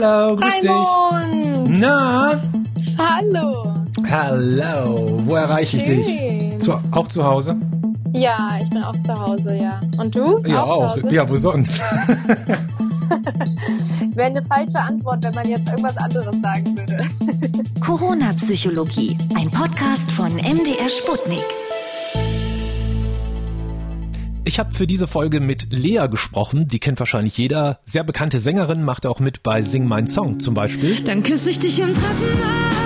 [0.00, 1.68] Hallo, grüß Raimund.
[1.68, 1.78] dich.
[1.78, 2.40] Na?
[2.98, 3.74] Hallo.
[4.10, 5.20] Hallo.
[5.24, 6.50] Wo erreiche ich Hey.
[6.50, 6.58] dich?
[6.58, 7.56] Zu, auch zu Hause?
[8.12, 9.80] Ja, ich bin auch zu Hause, ja.
[9.98, 10.40] Und du?
[10.46, 10.96] Ja, auch.
[10.96, 11.10] auch.
[11.12, 11.80] Ja, wo sonst?
[14.14, 16.96] Wäre eine falsche Antwort, wenn man jetzt irgendwas anderes sagen würde.
[17.80, 21.44] Corona-Psychologie, ein Podcast von MDR Sputnik.
[24.46, 26.68] Ich habe für diese Folge mit Lea gesprochen.
[26.68, 27.80] Die kennt wahrscheinlich jeder.
[27.86, 31.00] Sehr bekannte Sängerin, macht auch mit bei Sing Mein Song zum Beispiel.
[31.00, 32.83] Dann küsse ich dich im Treppenhaus.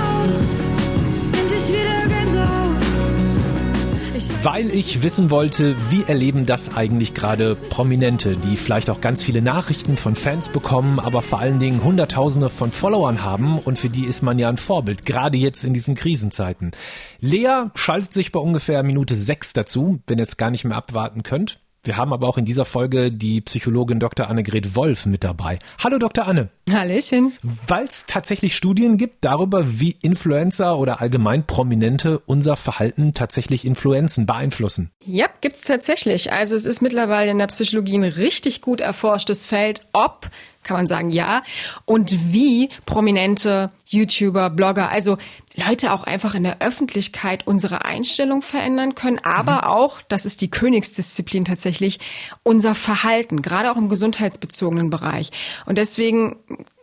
[4.42, 9.42] Weil ich wissen wollte, wie erleben das eigentlich gerade Prominente, die vielleicht auch ganz viele
[9.42, 14.04] Nachrichten von Fans bekommen, aber vor allen Dingen Hunderttausende von Followern haben und für die
[14.04, 16.70] ist man ja ein Vorbild, gerade jetzt in diesen Krisenzeiten.
[17.18, 21.24] Lea schaltet sich bei ungefähr Minute sechs dazu, wenn ihr es gar nicht mehr abwarten
[21.24, 21.58] könnt.
[21.82, 24.28] Wir haben aber auch in dieser Folge die Psychologin Dr.
[24.28, 25.58] Annegret Wolf mit dabei.
[25.82, 26.28] Hallo Dr.
[26.28, 26.50] Anne.
[26.72, 27.32] Hallöchen.
[27.66, 34.26] Weil es tatsächlich Studien gibt darüber, wie Influencer oder allgemein Prominente unser Verhalten tatsächlich influenzen,
[34.26, 34.90] beeinflussen.
[35.04, 36.32] Ja, gibt's tatsächlich.
[36.32, 40.30] Also es ist mittlerweile in der Psychologie ein richtig gut erforschtes Feld, ob,
[40.62, 41.42] kann man sagen, ja,
[41.84, 45.16] und wie prominente YouTuber, Blogger, also
[45.56, 50.50] Leute auch einfach in der Öffentlichkeit unsere Einstellung verändern können, aber auch, das ist die
[50.50, 52.00] Königsdisziplin tatsächlich,
[52.42, 55.30] unser Verhalten, gerade auch im gesundheitsbezogenen Bereich.
[55.66, 56.36] Und deswegen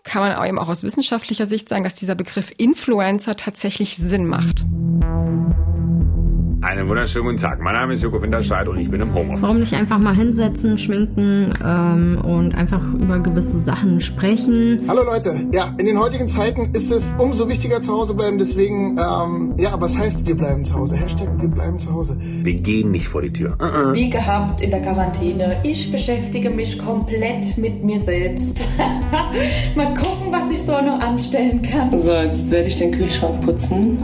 [0.06, 4.64] kann man eben auch aus wissenschaftlicher Sicht sagen, dass dieser Begriff Influencer tatsächlich Sinn macht.
[6.66, 7.62] Einen wunderschönen guten Tag.
[7.62, 9.44] Mein Name ist Joko Winterscheid und ich bin im Homeoffice.
[9.44, 14.84] Warum nicht einfach mal hinsetzen, schminken ähm, und einfach über gewisse Sachen sprechen?
[14.88, 18.98] Hallo Leute, ja, in den heutigen Zeiten ist es umso wichtiger zu Hause bleiben, deswegen,
[18.98, 20.96] ähm, ja, was heißt wir bleiben zu Hause?
[20.96, 22.18] Hashtag wir bleiben zu Hause.
[22.20, 23.56] Wir gehen nicht vor die Tür.
[23.62, 23.94] Uh-uh.
[23.94, 25.58] Wie gehabt in der Quarantäne.
[25.62, 28.68] Ich beschäftige mich komplett mit mir selbst.
[29.76, 31.96] Mal gucken, was ich so noch anstellen kann.
[31.96, 34.00] So, jetzt werde ich den Kühlschrank putzen.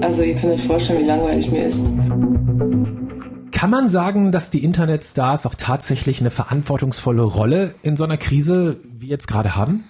[0.00, 1.82] Also ihr könnt euch vorstellen, wie langweilig mir ist.
[3.52, 8.78] Kann man sagen, dass die Internetstars auch tatsächlich eine verantwortungsvolle Rolle in so einer Krise
[8.84, 9.84] wie jetzt gerade haben?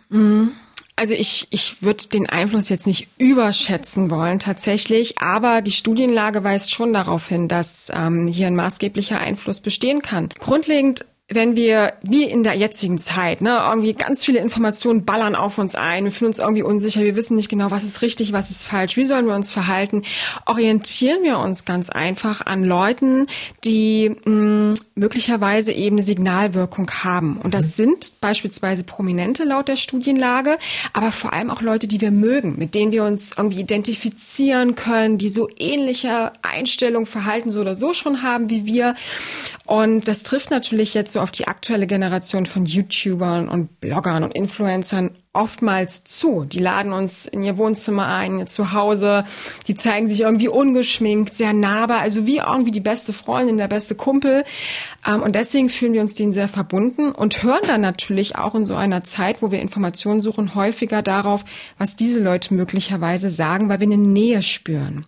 [0.97, 6.73] Also ich, ich würde den Einfluss jetzt nicht überschätzen wollen tatsächlich, aber die Studienlage weist
[6.73, 10.29] schon darauf hin, dass ähm, hier ein maßgeblicher Einfluss bestehen kann.
[10.39, 11.05] Grundlegend
[11.35, 15.75] wenn wir, wie in der jetzigen Zeit, ne, irgendwie ganz viele Informationen ballern auf uns
[15.75, 18.65] ein, wir fühlen uns irgendwie unsicher, wir wissen nicht genau, was ist richtig, was ist
[18.65, 20.03] falsch, wie sollen wir uns verhalten,
[20.47, 23.27] orientieren wir uns ganz einfach an Leuten,
[23.65, 27.39] die mh, möglicherweise eben eine Signalwirkung haben.
[27.39, 30.59] Und das sind beispielsweise Prominente laut der Studienlage,
[30.93, 35.19] aber vor allem auch Leute, die wir mögen, mit denen wir uns irgendwie identifizieren können,
[35.19, 38.95] die so ähnliche Einstellungen, Verhalten so oder so schon haben wie wir.
[39.67, 44.35] Und das trifft natürlich jetzt so auf die aktuelle Generation von YouTubern und Bloggern und
[44.35, 46.45] Influencern oftmals zu.
[46.45, 49.25] Die laden uns in ihr Wohnzimmer ein, ihr Zuhause,
[49.67, 53.95] die zeigen sich irgendwie ungeschminkt, sehr nahbar, also wie irgendwie die beste Freundin, der beste
[53.95, 54.45] Kumpel.
[55.07, 58.67] Ähm, Und deswegen fühlen wir uns denen sehr verbunden und hören dann natürlich auch in
[58.67, 61.45] so einer Zeit, wo wir Informationen suchen, häufiger darauf,
[61.79, 65.07] was diese Leute möglicherweise sagen, weil wir eine Nähe spüren.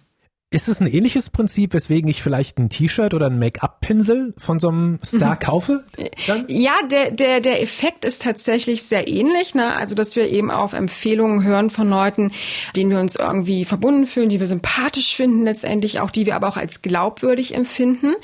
[0.57, 4.69] Ist es ein ähnliches Prinzip, weswegen ich vielleicht ein T-Shirt oder ein Make-up-Pinsel von so
[4.69, 5.85] einem Star kaufe?
[6.27, 6.47] Dann?
[6.49, 9.55] Ja, der, der, der Effekt ist tatsächlich sehr ähnlich.
[9.55, 9.77] Ne?
[9.77, 12.33] Also, dass wir eben auf Empfehlungen hören von Leuten,
[12.75, 16.49] denen wir uns irgendwie verbunden fühlen, die wir sympathisch finden letztendlich, auch die wir aber
[16.49, 18.15] auch als glaubwürdig empfinden.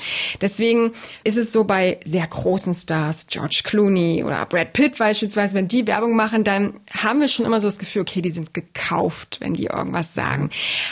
[0.41, 5.67] Deswegen ist es so bei sehr großen Stars, George Clooney oder Brad Pitt beispielsweise, wenn
[5.67, 9.37] die Werbung machen, dann haben wir schon immer so das Gefühl, okay, die sind gekauft,
[9.39, 10.49] wenn die irgendwas sagen.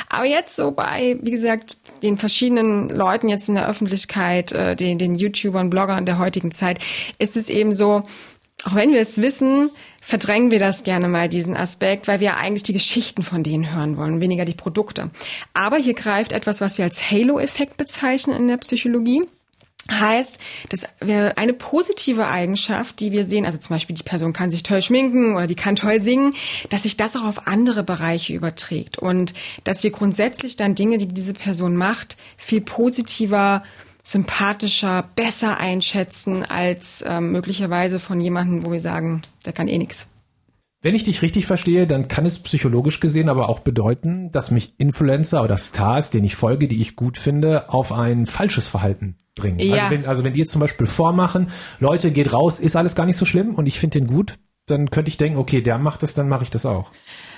[0.07, 4.97] Aber jetzt so bei, wie gesagt, den verschiedenen Leuten jetzt in der Öffentlichkeit, äh, den,
[4.97, 6.79] den YouTubern, Bloggern der heutigen Zeit,
[7.17, 8.03] ist es eben so,
[8.63, 9.71] auch wenn wir es wissen,
[10.01, 13.97] verdrängen wir das gerne mal, diesen Aspekt, weil wir eigentlich die Geschichten von denen hören
[13.97, 15.09] wollen, weniger die Produkte.
[15.53, 19.23] Aber hier greift etwas, was wir als Halo-Effekt bezeichnen in der Psychologie.
[19.89, 24.51] Heißt, dass wir eine positive Eigenschaft, die wir sehen, also zum Beispiel die Person kann
[24.51, 26.33] sich toll schminken oder die kann toll singen,
[26.69, 29.33] dass sich das auch auf andere Bereiche überträgt und
[29.63, 33.63] dass wir grundsätzlich dann Dinge, die diese Person macht, viel positiver
[34.03, 40.07] sympathischer, besser einschätzen als ähm, möglicherweise von jemandem, wo wir sagen, der kann eh nix.
[40.83, 44.73] Wenn ich dich richtig verstehe, dann kann es psychologisch gesehen aber auch bedeuten, dass mich
[44.79, 49.59] Influencer oder Stars, denen ich folge, die ich gut finde, auf ein falsches Verhalten bringen.
[49.59, 49.73] Ja.
[49.75, 53.05] Also, wenn, also wenn die jetzt zum Beispiel vormachen, Leute, geht raus, ist alles gar
[53.05, 56.01] nicht so schlimm und ich finde den gut, dann könnte ich denken, okay, der macht
[56.01, 56.91] das, dann mache ich das auch.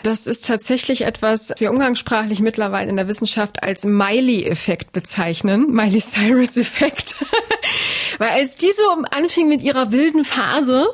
[0.04, 5.72] Das ist tatsächlich etwas, was wir umgangssprachlich mittlerweile in der Wissenschaft als Miley-Effekt bezeichnen.
[5.72, 7.16] Miley Cyrus-Effekt.
[8.18, 10.86] Weil als die so anfing mit ihrer wilden Phase,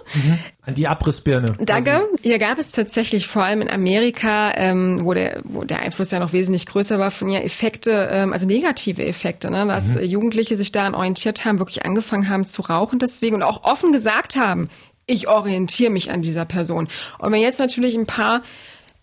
[0.66, 1.56] An die Abrissbirne.
[1.60, 2.08] Danke.
[2.22, 6.20] Hier gab es tatsächlich vor allem in Amerika, ähm, wo, der, wo der Einfluss ja
[6.20, 9.66] noch wesentlich größer war, von ihr Effekte, ähm, also negative Effekte, ne?
[9.68, 10.04] dass Mhm.
[10.04, 14.36] Jugendliche sich daran orientiert haben, wirklich angefangen haben zu rauchen deswegen und auch offen gesagt
[14.36, 14.70] haben,
[15.10, 16.88] ich orientiere mich an dieser Person.
[17.18, 18.44] Und wenn jetzt natürlich ein paar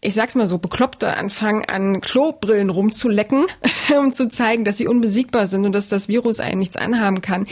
[0.06, 3.46] ich sag's mal so, Bekloppte anfangen, an Klobrillen rumzulecken,
[3.98, 7.48] um zu zeigen, dass sie unbesiegbar sind und dass das Virus einen nichts anhaben kann,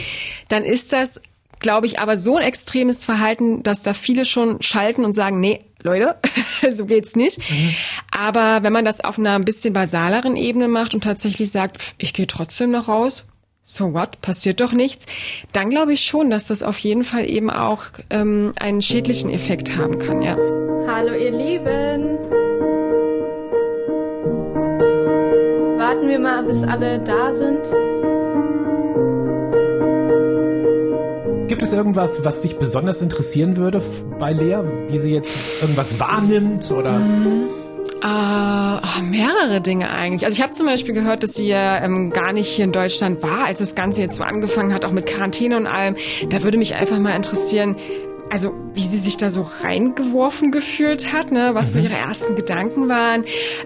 [0.47, 1.19] dann ist das,
[1.59, 5.65] glaube ich, aber so ein extremes Verhalten, dass da viele schon schalten und sagen, nee,
[5.83, 6.15] Leute,
[6.71, 7.41] so geht's nicht.
[8.09, 11.93] Aber wenn man das auf einer ein bisschen basaleren Ebene macht und tatsächlich sagt, pff,
[11.97, 13.27] ich gehe trotzdem noch raus,
[13.65, 15.07] so what, passiert doch nichts,
[15.51, 19.75] dann glaube ich schon, dass das auf jeden Fall eben auch ähm, einen schädlichen Effekt
[19.75, 20.37] haben kann, ja.
[20.87, 22.44] Hallo ihr Lieben.
[26.15, 27.59] Wir mal, bis alle da sind.
[31.49, 33.81] Gibt es irgendwas, was dich besonders interessieren würde
[34.17, 34.59] bei Lea?
[34.87, 37.01] Wie sie jetzt irgendwas wahrnimmt oder?
[38.01, 40.25] Äh, ah, mehrere Dinge eigentlich.
[40.25, 43.21] Also ich habe zum Beispiel gehört, dass sie ja ähm, gar nicht hier in Deutschland
[43.21, 45.95] war, als das Ganze jetzt so angefangen hat, auch mit Quarantäne und allem.
[46.29, 47.75] Da würde mich einfach mal interessieren,
[48.31, 51.85] also wie sie sich da so reingeworfen gefühlt hat, ne, was so Mhm.
[51.85, 53.23] ihre ersten Gedanken waren.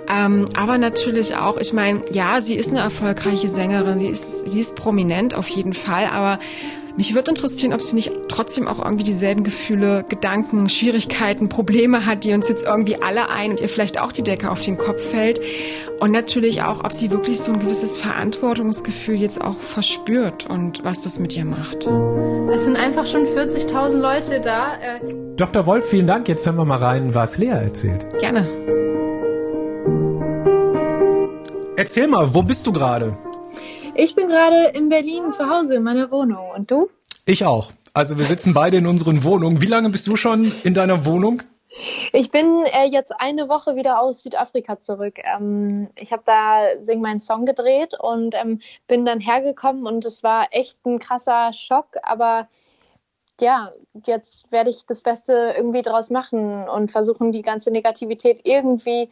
[0.07, 4.59] Ähm, aber natürlich auch, ich meine, ja, sie ist eine erfolgreiche Sängerin, sie ist, sie
[4.59, 6.39] ist prominent auf jeden Fall, aber
[6.99, 12.25] mich würde interessieren, ob sie nicht trotzdem auch irgendwie dieselben Gefühle, Gedanken, Schwierigkeiten, Probleme hat,
[12.25, 15.01] die uns jetzt irgendwie alle ein und ihr vielleicht auch die Decke auf den Kopf
[15.01, 15.39] fällt.
[16.01, 21.01] Und natürlich auch, ob sie wirklich so ein gewisses Verantwortungsgefühl jetzt auch verspürt und was
[21.03, 21.87] das mit ihr macht.
[22.51, 24.73] Es sind einfach schon 40.000 Leute da.
[24.73, 24.99] Äh,
[25.37, 25.65] Dr.
[25.65, 26.27] Wolf, vielen Dank.
[26.27, 28.07] Jetzt hören wir mal rein, was Lea erzählt.
[28.19, 28.45] Gerne.
[31.77, 33.15] Erzähl mal, wo bist du gerade?
[33.99, 36.51] Ich bin gerade in Berlin zu Hause in meiner Wohnung.
[36.55, 36.89] Und du?
[37.25, 37.71] Ich auch.
[37.93, 39.61] Also wir sitzen beide in unseren Wohnungen.
[39.61, 41.41] Wie lange bist du schon in deiner Wohnung?
[42.13, 45.19] Ich bin äh, jetzt eine Woche wieder aus Südafrika zurück.
[45.23, 50.23] Ähm, ich habe da Sing meinen Song gedreht und ähm, bin dann hergekommen und es
[50.23, 52.47] war echt ein krasser Schock, aber
[53.39, 53.71] ja,
[54.05, 59.09] jetzt werde ich das Beste irgendwie draus machen und versuchen, die ganze Negativität irgendwie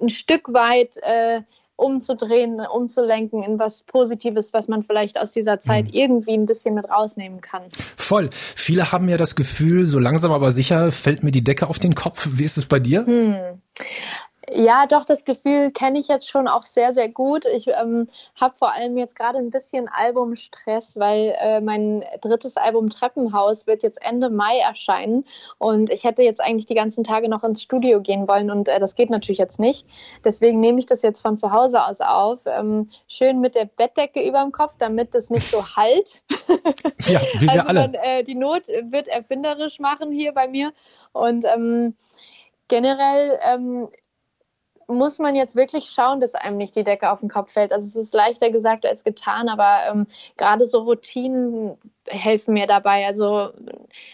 [0.00, 1.42] ein Stück weit äh,
[1.76, 6.88] umzudrehen, umzulenken in was Positives, was man vielleicht aus dieser Zeit irgendwie ein bisschen mit
[6.88, 7.62] rausnehmen kann.
[7.96, 8.30] Voll.
[8.32, 11.94] Viele haben ja das Gefühl, so langsam aber sicher fällt mir die Decke auf den
[11.94, 12.28] Kopf.
[12.32, 13.04] Wie ist es bei dir?
[13.06, 13.60] Hm.
[14.54, 17.44] Ja, doch, das Gefühl kenne ich jetzt schon auch sehr, sehr gut.
[17.44, 18.06] Ich ähm,
[18.40, 23.82] habe vor allem jetzt gerade ein bisschen Albumstress, weil äh, mein drittes Album Treppenhaus wird
[23.82, 25.24] jetzt Ende Mai erscheinen
[25.58, 28.78] und ich hätte jetzt eigentlich die ganzen Tage noch ins Studio gehen wollen und äh,
[28.78, 29.86] das geht natürlich jetzt nicht.
[30.24, 34.24] Deswegen nehme ich das jetzt von zu Hause aus auf, ähm, schön mit der Bettdecke
[34.26, 36.22] über dem Kopf, damit es nicht so halt.
[37.06, 37.80] Ja, wie wir also alle.
[37.80, 40.72] Man, äh, die Not wird erfinderisch machen hier bei mir.
[41.12, 41.96] Und ähm,
[42.68, 43.88] generell ähm,
[44.88, 47.72] muss man jetzt wirklich schauen, dass einem nicht die Decke auf den Kopf fällt.
[47.72, 51.76] Also es ist leichter gesagt als getan, aber ähm, gerade so Routinen
[52.08, 53.06] helfen mir dabei.
[53.06, 53.50] Also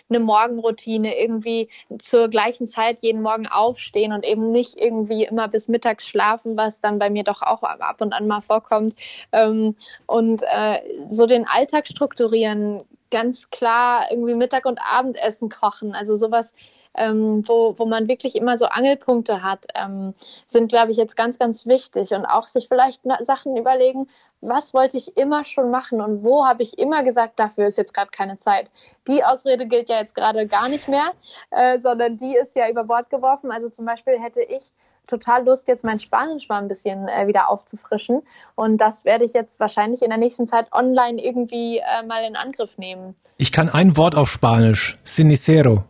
[0.08, 1.68] eine Morgenroutine, irgendwie
[1.98, 6.80] zur gleichen Zeit jeden Morgen aufstehen und eben nicht irgendwie immer bis mittags schlafen, was
[6.80, 8.94] dann bei mir doch auch ab und an mal vorkommt.
[9.32, 9.74] Ähm,
[10.06, 10.78] und äh,
[11.08, 15.94] so den Alltag strukturieren, ganz klar irgendwie Mittag- und Abendessen kochen.
[15.94, 16.52] Also sowas,
[16.94, 20.14] ähm, wo, wo man wirklich immer so Angelpunkte hat, ähm,
[20.46, 22.12] sind, glaube ich, jetzt ganz, ganz wichtig.
[22.12, 24.08] Und auch sich vielleicht Sachen überlegen,
[24.40, 27.94] was wollte ich immer schon machen und wo habe ich immer gesagt, dafür ist jetzt
[27.94, 28.70] gerade keine Zeit.
[29.06, 31.12] Die Ausrede gilt ja jetzt gerade gar nicht mehr,
[31.50, 33.50] äh, sondern die ist ja über Bord geworfen.
[33.50, 34.70] Also zum Beispiel hätte ich
[35.06, 38.22] total Lust, jetzt mein Spanisch mal ein bisschen äh, wieder aufzufrischen.
[38.54, 42.36] Und das werde ich jetzt wahrscheinlich in der nächsten Zeit online irgendwie äh, mal in
[42.36, 43.14] Angriff nehmen.
[43.36, 44.94] Ich kann ein Wort auf Spanisch.
[45.04, 45.84] Sinicero.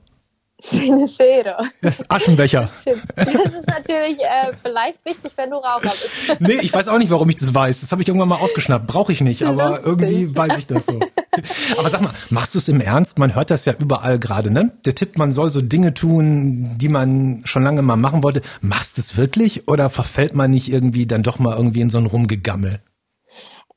[0.60, 1.64] Sincero.
[1.82, 2.68] Das ist Aschenbecher.
[3.16, 6.36] Das ist natürlich äh, vielleicht wichtig, wenn du Raucher bist.
[6.40, 7.80] Nee, ich weiß auch nicht, warum ich das weiß.
[7.80, 8.86] Das habe ich irgendwann mal aufgeschnappt.
[8.86, 9.86] Brauche ich nicht, aber Lustig.
[9.86, 11.00] irgendwie weiß ich das so.
[11.78, 13.18] Aber sag mal, machst du es im Ernst?
[13.18, 14.72] Man hört das ja überall gerade, ne?
[14.84, 18.42] Der Tipp, man soll so Dinge tun, die man schon lange mal machen wollte.
[18.60, 21.98] Machst du es wirklich oder verfällt man nicht irgendwie dann doch mal irgendwie in so
[21.98, 22.80] ein Rumgegammel?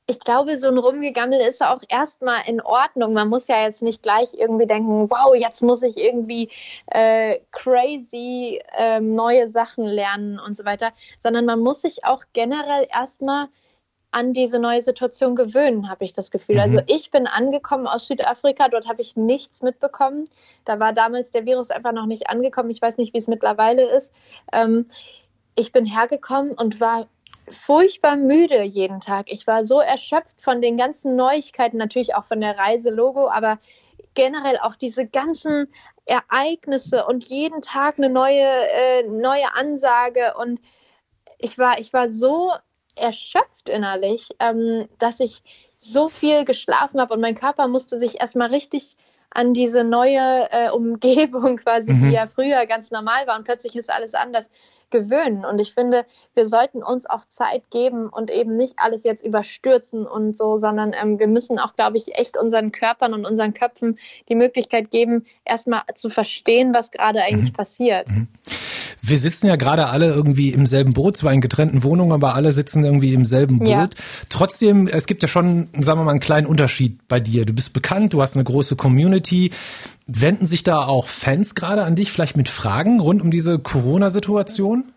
[0.05, 3.13] Ich glaube, so ein Rumgegammel ist auch erstmal in Ordnung.
[3.13, 6.49] Man muss ja jetzt nicht gleich irgendwie denken, wow, jetzt muss ich irgendwie
[6.87, 12.85] äh, crazy ähm, neue Sachen lernen und so weiter, sondern man muss sich auch generell
[12.91, 13.47] erstmal
[14.11, 16.59] an diese neue Situation gewöhnen, habe ich das Gefühl.
[16.59, 16.83] Also Mhm.
[16.87, 20.25] ich bin angekommen aus Südafrika, dort habe ich nichts mitbekommen.
[20.65, 22.69] Da war damals der Virus einfach noch nicht angekommen.
[22.69, 24.11] Ich weiß nicht, wie es mittlerweile ist.
[24.51, 24.85] Ähm,
[25.55, 27.07] ich bin hergekommen und war
[27.49, 29.31] furchtbar müde jeden Tag.
[29.31, 33.59] Ich war so erschöpft von den ganzen Neuigkeiten, natürlich auch von der Reiselogo, aber
[34.13, 35.67] generell auch diese ganzen
[36.05, 40.59] Ereignisse und jeden Tag eine neue, äh, neue Ansage und
[41.39, 42.51] ich war, ich war so
[42.95, 45.43] erschöpft innerlich, ähm, dass ich
[45.77, 48.95] so viel geschlafen habe und mein Körper musste sich erstmal richtig
[49.31, 52.09] an diese neue äh, Umgebung quasi, Mhm.
[52.09, 54.49] die ja früher ganz normal war und plötzlich ist alles anders
[54.93, 55.43] gewöhnen.
[55.43, 60.05] Und ich finde, wir sollten uns auch Zeit geben und eben nicht alles jetzt überstürzen
[60.05, 63.97] und so, sondern ähm, wir müssen auch, glaube ich, echt unseren Körpern und unseren Köpfen
[64.29, 68.07] die Möglichkeit geben, erstmal zu verstehen, was gerade eigentlich passiert.
[69.01, 72.53] Wir sitzen ja gerade alle irgendwie im selben Boot, zwar in getrennten Wohnungen, aber alle
[72.53, 73.67] sitzen irgendwie im selben Boot.
[73.67, 73.87] Ja.
[74.29, 77.45] Trotzdem, es gibt ja schon, sagen wir mal, einen kleinen Unterschied bei dir.
[77.45, 79.51] Du bist bekannt, du hast eine große Community.
[80.05, 84.91] Wenden sich da auch Fans gerade an dich, vielleicht mit Fragen rund um diese Corona-Situation?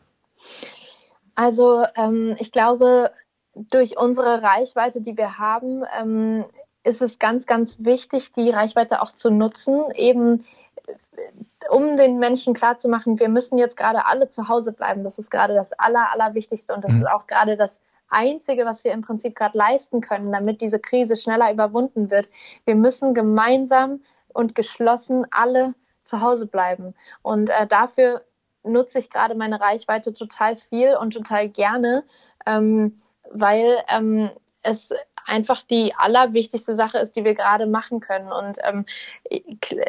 [1.34, 3.10] Also ähm, ich glaube,
[3.54, 6.44] durch unsere Reichweite, die wir haben, ähm,
[6.82, 10.44] ist es ganz, ganz wichtig, die Reichweite auch zu nutzen, eben
[10.86, 15.04] äh, um den Menschen klarzumachen, wir müssen jetzt gerade alle zu Hause bleiben.
[15.04, 17.02] Das ist gerade das Aller, Allerwichtigste und das Mhm.
[17.02, 21.16] ist auch gerade das Einzige, was wir im Prinzip gerade leisten können, damit diese Krise
[21.16, 22.30] schneller überwunden wird.
[22.64, 24.00] Wir müssen gemeinsam
[24.36, 26.94] und geschlossen alle zu Hause bleiben.
[27.22, 28.22] Und äh, dafür
[28.62, 32.04] nutze ich gerade meine Reichweite total viel und total gerne,
[32.46, 33.00] ähm,
[33.30, 34.30] weil ähm,
[34.62, 34.92] es
[35.26, 38.30] einfach die allerwichtigste Sache ist, die wir gerade machen können.
[38.30, 38.86] Und ähm,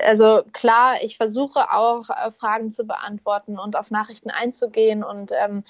[0.04, 5.64] also klar, ich versuche auch äh, Fragen zu beantworten und auf Nachrichten einzugehen und ähm,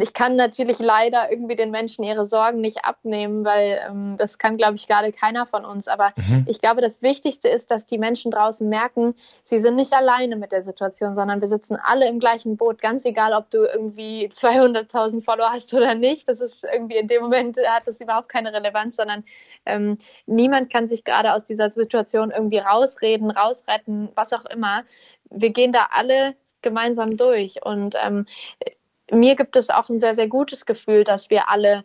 [0.00, 4.56] ich kann natürlich leider irgendwie den Menschen ihre Sorgen nicht abnehmen, weil ähm, das kann,
[4.56, 5.88] glaube ich, gerade keiner von uns.
[5.88, 6.46] Aber Mhm.
[6.48, 10.52] ich glaube, das Wichtigste ist, dass die Menschen draußen merken, sie sind nicht alleine mit
[10.52, 12.80] der Situation, sondern wir sitzen alle im gleichen Boot.
[12.80, 16.28] Ganz egal, ob du irgendwie 200.000 Follower hast oder nicht.
[16.28, 19.24] Das ist irgendwie in dem Moment hat das überhaupt keine Relevanz, sondern
[19.66, 24.84] ähm, niemand kann sich gerade aus dieser Situation irgendwie rausreden, rausretten, was auch immer.
[25.30, 28.26] Wir gehen da alle gemeinsam durch und ähm,
[29.12, 31.84] mir gibt es auch ein sehr, sehr gutes Gefühl, dass wir alle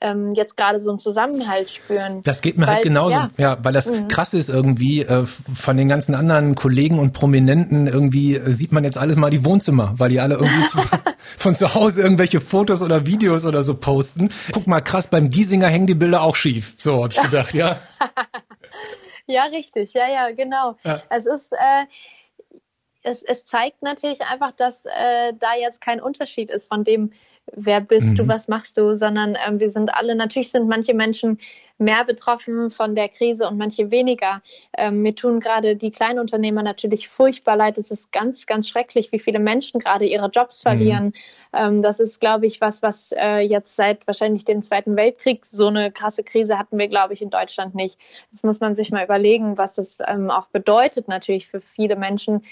[0.00, 2.20] ähm, jetzt gerade so einen Zusammenhalt spüren.
[2.24, 3.16] Das geht mir halt Weil- genauso.
[3.16, 4.08] Ja, Ja, weil das Mhm.
[4.08, 8.84] krass ist irgendwie, äh, von den ganzen anderen Kollegen und Prominenten irgendwie äh, sieht man
[8.84, 10.78] jetzt alles mal die Wohnzimmer, weil die alle irgendwie so
[11.38, 14.30] von zu Hause irgendwelche Fotos oder Videos oder so posten.
[14.52, 16.74] Guck mal, krass, beim Giesinger hängen die Bilder auch schief.
[16.76, 17.76] So hab ich gedacht, ja.
[19.26, 19.94] Ja, richtig.
[19.94, 20.76] Ja, ja, genau.
[20.84, 21.00] Ja.
[21.08, 21.84] Es ist, äh,
[23.04, 27.12] es, es zeigt natürlich einfach, dass äh, da jetzt kein Unterschied ist von dem,
[27.52, 28.28] wer bist du, Mhm.
[28.28, 31.38] was machst du, sondern ähm, wir sind alle, natürlich sind manche Menschen
[31.78, 34.42] mehr betroffen von der Krise und manche weniger.
[34.76, 37.78] Ähm, mir tun gerade die Kleinunternehmer natürlich furchtbar leid.
[37.78, 41.12] Es ist ganz, ganz schrecklich, wie viele Menschen gerade ihre Jobs verlieren.
[41.52, 45.66] Ähm, das ist, glaube ich, was, was äh, jetzt seit wahrscheinlich dem Zweiten Weltkrieg so
[45.66, 47.98] eine krasse Krise hatten wir, glaube ich, in Deutschland nicht.
[48.30, 52.42] Das muss man sich mal überlegen, was das ähm, auch bedeutet natürlich für viele Menschen.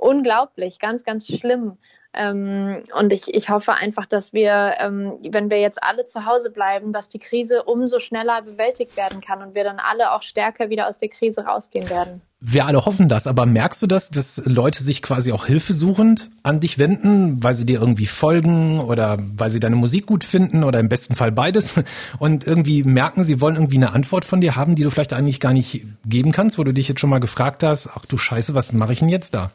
[0.00, 1.76] Unglaublich, ganz, ganz schlimm.
[2.14, 6.50] Ähm, und ich, ich hoffe einfach, dass wir, ähm, wenn wir jetzt alle zu Hause
[6.50, 10.70] bleiben, dass die Krise umso schneller bewältigt werden kann und wir dann alle auch stärker
[10.70, 12.22] wieder aus der Krise rausgehen werden.
[12.40, 16.60] Wir alle hoffen das, aber merkst du das, dass Leute sich quasi auch hilfesuchend an
[16.60, 20.80] dich wenden, weil sie dir irgendwie folgen oder weil sie deine Musik gut finden oder
[20.80, 21.74] im besten Fall beides
[22.18, 25.40] und irgendwie merken, sie wollen irgendwie eine Antwort von dir haben, die du vielleicht eigentlich
[25.40, 28.54] gar nicht geben kannst, wo du dich jetzt schon mal gefragt hast, ach du Scheiße,
[28.54, 29.50] was mache ich denn jetzt da?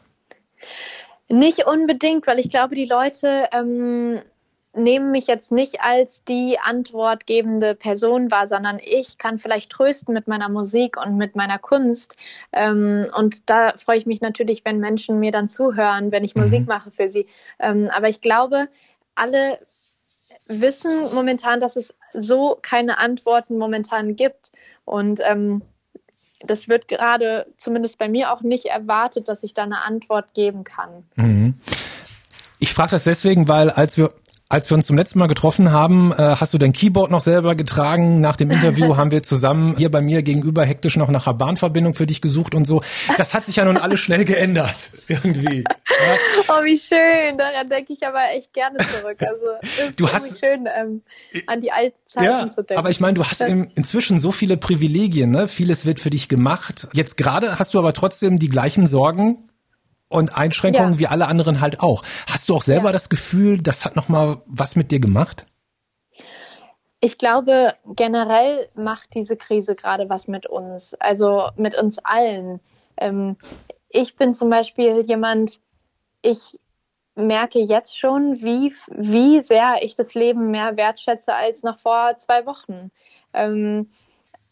[1.28, 4.20] Nicht unbedingt, weil ich glaube, die Leute ähm,
[4.76, 10.28] nehmen mich jetzt nicht als die antwortgebende Person wahr, sondern ich kann vielleicht trösten mit
[10.28, 12.14] meiner Musik und mit meiner Kunst.
[12.52, 16.66] Ähm, und da freue ich mich natürlich, wenn Menschen mir dann zuhören, wenn ich Musik
[16.66, 17.26] mache für sie.
[17.58, 18.68] Ähm, aber ich glaube,
[19.14, 19.58] alle
[20.46, 24.52] wissen momentan, dass es so keine Antworten momentan gibt.
[24.84, 25.62] Und ähm,
[26.40, 30.64] das wird gerade zumindest bei mir auch nicht erwartet, dass ich da eine Antwort geben
[30.64, 31.04] kann.
[31.16, 31.54] Mhm.
[32.58, 34.12] Ich frage das deswegen, weil als wir
[34.48, 37.54] als wir uns zum letzten Mal getroffen haben, äh, hast du dein Keyboard noch selber
[37.56, 38.20] getragen.
[38.20, 41.94] Nach dem Interview haben wir zusammen hier bei mir gegenüber hektisch noch nach einer Bahnverbindung
[41.94, 42.82] für dich gesucht und so.
[43.18, 44.90] Das hat sich ja nun alles schnell geändert.
[45.08, 45.64] Irgendwie.
[46.48, 47.36] Oh, wie schön.
[47.36, 49.18] Daran denke ich aber echt gerne zurück.
[49.20, 51.02] Also Du hast- schön, ähm,
[51.48, 52.78] an die alten Zeiten Ja, zu denken.
[52.78, 55.48] aber ich meine, du hast im, inzwischen so viele Privilegien, ne?
[55.48, 56.86] Vieles wird für dich gemacht.
[56.92, 59.38] Jetzt gerade hast du aber trotzdem die gleichen Sorgen
[60.08, 60.98] und Einschränkungen Ja.
[60.98, 62.02] wie alle anderen halt auch.
[62.30, 62.92] Hast du auch selber Ja.
[62.92, 65.46] das Gefühl, das hat noch mal was mit dir gemacht?
[67.00, 72.60] Ich glaube, generell macht diese Krise gerade was mit uns, also mit uns allen.
[72.96, 73.36] Ähm,
[73.90, 75.60] ich bin zum Beispiel jemand,
[76.22, 76.58] ich
[77.14, 82.46] merke jetzt schon, wie, wie sehr ich das Leben mehr wertschätze als noch vor zwei
[82.46, 82.90] Wochen.
[83.34, 83.90] Ähm,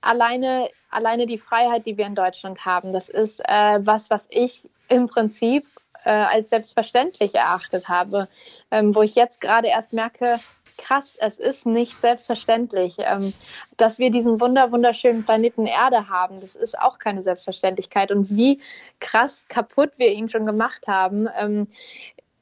[0.01, 4.69] alleine, alleine die Freiheit, die wir in Deutschland haben, das ist äh, was, was ich
[4.89, 5.67] im Prinzip
[6.05, 8.29] äh, als selbstverständlich erachtet habe,
[8.71, 10.41] ähm, wo ich jetzt gerade erst merke,
[10.77, 12.97] krass, es ist nicht selbstverständlich.
[12.99, 13.33] Ähm,
[13.77, 18.11] dass wir diesen wunder, wunderschönen Planeten Erde haben, das ist auch keine Selbstverständlichkeit.
[18.11, 18.61] Und wie
[19.01, 21.69] krass kaputt wir ihn schon gemacht haben, ähm,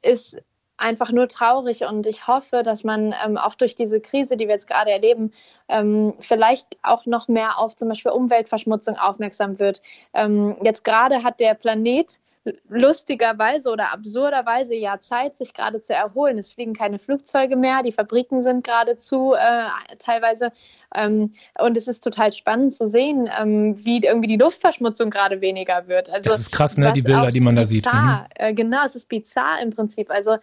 [0.02, 0.36] ist
[0.78, 4.54] einfach nur traurig und ich hoffe, dass man ähm, auch durch diese Krise, die wir
[4.54, 5.32] jetzt gerade erleben,
[5.68, 9.80] ähm, vielleicht auch noch mehr auf zum Beispiel Umweltverschmutzung aufmerksam wird.
[10.12, 12.20] Ähm, jetzt gerade hat der Planet
[12.68, 16.38] lustigerweise oder absurderweise ja Zeit, sich gerade zu erholen.
[16.38, 20.50] Es fliegen keine Flugzeuge mehr, die Fabriken sind geradezu äh, teilweise.
[20.94, 25.86] Ähm, und es ist total spannend zu sehen, ähm, wie irgendwie die Luftverschmutzung gerade weniger
[25.86, 26.10] wird.
[26.10, 27.86] Also, das ist krass, ne, die Bilder, die man da sieht.
[27.86, 28.24] Mhm.
[28.34, 30.10] Äh, genau, es ist bizarr im Prinzip.
[30.10, 30.36] Also,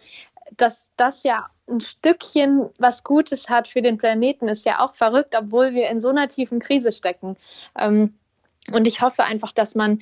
[0.56, 5.34] dass das ja ein Stückchen was Gutes hat für den Planeten, ist ja auch verrückt,
[5.38, 7.36] obwohl wir in so einer tiefen Krise stecken.
[7.78, 8.14] Ähm,
[8.72, 10.00] und ich hoffe einfach, dass man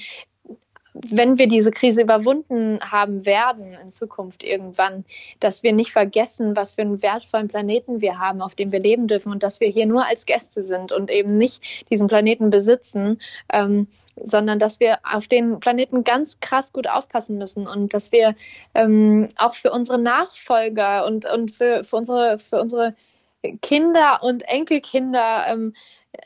[1.11, 5.05] wenn wir diese Krise überwunden haben werden in Zukunft irgendwann,
[5.41, 9.09] dass wir nicht vergessen, was für einen wertvollen Planeten wir haben, auf dem wir leben
[9.09, 13.21] dürfen und dass wir hier nur als Gäste sind und eben nicht diesen Planeten besitzen,
[13.53, 13.87] ähm,
[14.23, 18.35] sondern dass wir auf den Planeten ganz krass gut aufpassen müssen und dass wir
[18.75, 22.95] ähm, auch für unsere Nachfolger und, und für, für, unsere, für unsere
[23.63, 25.75] Kinder und Enkelkinder ähm,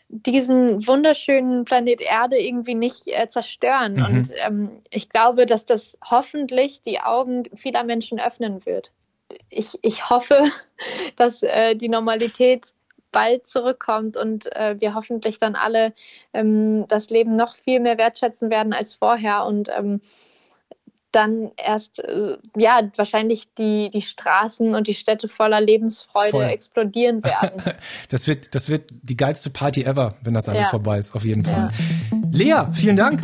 [0.09, 3.95] diesen wunderschönen Planet Erde irgendwie nicht äh, zerstören.
[3.95, 4.05] Mhm.
[4.05, 8.91] Und ähm, ich glaube, dass das hoffentlich die Augen vieler Menschen öffnen wird.
[9.49, 10.43] Ich, ich hoffe,
[11.17, 12.73] dass äh, die Normalität
[13.11, 15.93] bald zurückkommt und äh, wir hoffentlich dann alle
[16.33, 20.01] ähm, das Leben noch viel mehr wertschätzen werden als vorher und ähm,
[21.13, 26.45] dann erst, äh, ja, wahrscheinlich die, die Straßen und die Städte voller Lebensfreude Voll.
[26.45, 27.63] explodieren werden.
[28.09, 30.69] das wird, das wird die geilste Party ever, wenn das alles ja.
[30.69, 31.71] vorbei ist, auf jeden Fall.
[32.11, 32.19] Ja.
[32.31, 33.21] Lea, vielen Dank.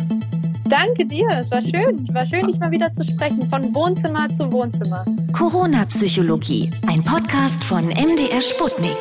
[0.69, 2.05] Danke dir, es war schön.
[2.07, 5.03] Es war schön, dich mal wieder zu sprechen, von Wohnzimmer zu Wohnzimmer.
[5.33, 8.97] Corona-Psychologie, ein Podcast von MDR Sputnik.